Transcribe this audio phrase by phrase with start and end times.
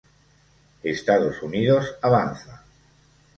[0.95, 2.53] Estados Unidos avanza.